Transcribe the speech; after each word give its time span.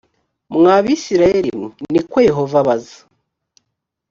mwa 0.55 0.75
bisirayeli 0.85 1.49
mwe 1.59 1.67
ni 1.93 2.01
ko 2.09 2.17
yehova 2.29 2.55
abaza 2.63 2.97